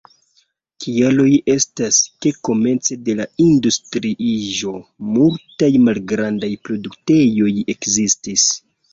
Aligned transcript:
Kialoj 0.83 1.31
estas, 1.55 1.97
ke 2.25 2.31
komence 2.47 2.95
de 3.09 3.13
la 3.19 3.27
industriiĝo 3.43 4.73
multaj 5.17 5.69
malgrandaj 5.89 6.49
produktejoj 6.69 7.53
ekzistis. 7.75 8.47